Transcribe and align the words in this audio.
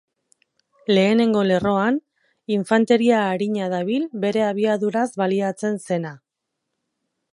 Lehenengo 0.95 1.43
lerroan, 1.49 1.99
infanteria 2.55 3.19
arina 3.35 3.67
dabil 3.75 4.09
bere 4.25 4.43
abiaduraz 4.47 5.07
baliatzen 5.23 5.79
zena. 5.91 6.17